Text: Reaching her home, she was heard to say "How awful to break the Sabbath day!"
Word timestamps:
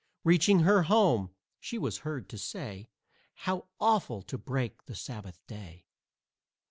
Reaching 0.23 0.61
her 0.61 0.81
home, 0.81 1.29
she 1.59 1.77
was 1.77 1.99
heard 1.99 2.27
to 2.29 2.37
say 2.39 2.89
"How 3.35 3.67
awful 3.79 4.23
to 4.23 4.37
break 4.39 4.85
the 4.85 4.95
Sabbath 4.95 5.37
day!" 5.45 5.85